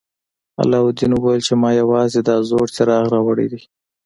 [0.61, 3.61] علاوالدین وویل چې ما یوازې دا زوړ څراغ راوړی دی.